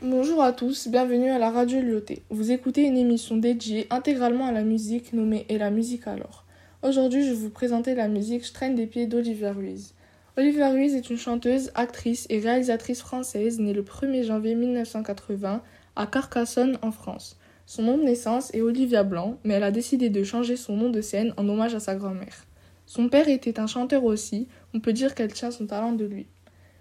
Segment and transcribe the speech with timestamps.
[0.00, 2.22] Bonjour à tous, bienvenue à la radio Lyoté.
[2.30, 6.44] Vous écoutez une émission dédiée intégralement à la musique nommée Et la musique alors.
[6.82, 9.94] Aujourd'hui, je vais vous présenter la musique Je traîne des pieds d'Olivia Ruiz.
[10.38, 15.62] Olivia Ruiz est une chanteuse, actrice et réalisatrice française née le 1er janvier 1980
[15.96, 17.36] à Carcassonne en France.
[17.66, 20.90] Son nom de naissance est Olivia Blanc, mais elle a décidé de changer son nom
[20.90, 22.44] de scène en hommage à sa grand-mère.
[22.86, 26.28] Son père était un chanteur aussi, on peut dire qu'elle tient son talent de lui.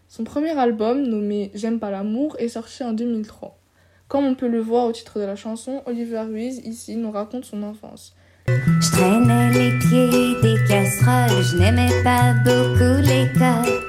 [0.07, 3.57] Son premier album, nommé J'aime pas l'amour, est sorti en 2003.
[4.07, 7.45] Comme on peut le voir au titre de la chanson, Olivia Ruiz, ici, nous raconte
[7.45, 8.15] son enfance.
[11.49, 13.81] Je n'aimais pas beaucoup l'école.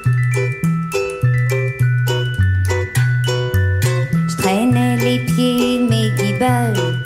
[4.29, 6.99] Je traînais les pieds, mes guibolles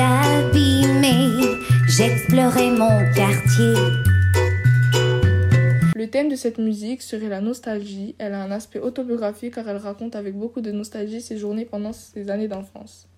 [0.00, 3.74] abîmés, j'explorais mon quartier.
[5.96, 8.14] Le thème de cette musique serait la nostalgie.
[8.18, 11.92] Elle a un aspect autobiographique car elle raconte avec beaucoup de nostalgie ses journées pendant
[11.92, 13.08] ses années d'enfance.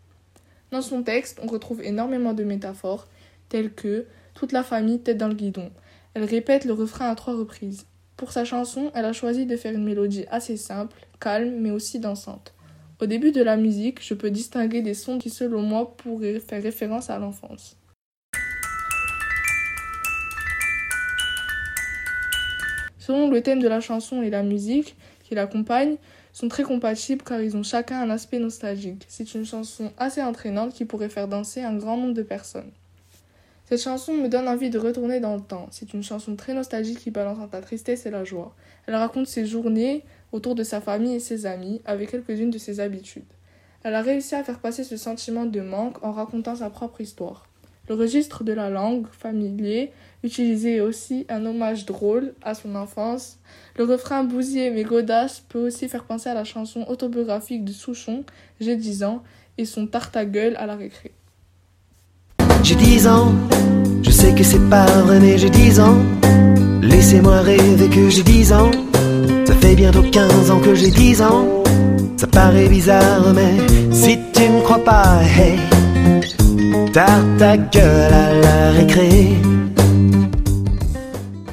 [0.71, 3.09] Dans son texte, on retrouve énormément de métaphores
[3.49, 5.71] telles que toute la famille tête dans le guidon.
[6.15, 7.87] Elle répète le refrain à trois reprises.
[8.17, 12.01] Pour sa chanson, elle a choisi de faire une mélodie assez simple, calme, mais aussi
[12.01, 12.53] dansante.
[13.01, 16.63] Au début de la musique, je peux distinguer des sons qui, selon moi, pourraient faire
[16.63, 17.77] référence à l'enfance.
[22.99, 25.97] Selon le thème de la chanson et la musique qui l'accompagne,
[26.33, 29.05] sont très compatibles car ils ont chacun un aspect nostalgique.
[29.09, 32.71] C'est une chanson assez entraînante qui pourrait faire danser un grand nombre de personnes.
[33.71, 35.69] Cette chanson me donne envie de retourner dans le temps.
[35.71, 38.53] C'est une chanson très nostalgique qui balance entre la tristesse et la joie.
[38.89, 42.81] Elle raconte ses journées autour de sa famille et ses amis, avec quelques-unes de ses
[42.81, 43.33] habitudes.
[43.85, 47.47] Elle a réussi à faire passer ce sentiment de manque en racontant sa propre histoire.
[47.89, 49.93] Le registre de la langue, familier,
[50.25, 53.39] utilisé aussi un hommage drôle à son enfance.
[53.77, 58.25] Le refrain bousillé mais godasse peut aussi faire penser à la chanson autobiographique de Souchon,
[58.59, 59.23] J'ai 10 ans,
[59.59, 61.13] et son tarte à gueule à la récré.
[62.63, 63.33] J'ai 10 ans,
[64.03, 65.97] je sais que c'est pas vrai, mais j'ai 10 ans.
[66.83, 68.71] Laissez-moi rêver que j'ai 10 ans.
[69.47, 71.47] Ça fait bientôt 15 ans que j'ai 10 ans.
[72.17, 73.57] Ça paraît bizarre, mais
[73.93, 75.59] si tu me crois pas, hey,
[76.93, 79.37] tarte ta gueule à la récré.